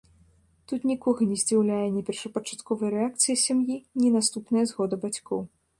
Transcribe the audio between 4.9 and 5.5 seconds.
бацькоў.